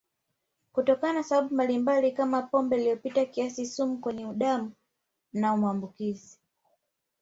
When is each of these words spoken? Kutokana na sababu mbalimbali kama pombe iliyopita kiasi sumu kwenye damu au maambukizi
Kutokana 0.73 1.13
na 1.13 1.23
sababu 1.23 1.53
mbalimbali 1.55 2.11
kama 2.11 2.41
pombe 2.41 2.77
iliyopita 2.77 3.25
kiasi 3.25 3.65
sumu 3.65 3.97
kwenye 3.97 4.33
damu 4.33 4.71
au 5.45 5.57
maambukizi 5.57 6.39